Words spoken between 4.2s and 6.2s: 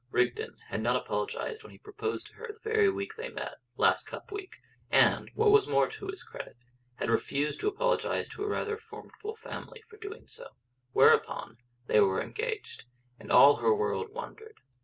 week), and, what was more to